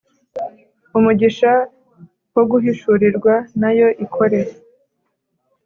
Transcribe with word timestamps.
umugisha 0.97 1.51
wo 2.33 2.43
guhishurirwa 2.51 3.33
nayo 3.59 3.87
ikore 4.05 4.39